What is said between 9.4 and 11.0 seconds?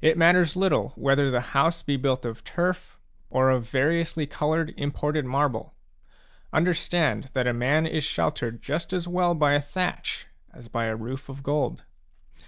a thatch as by a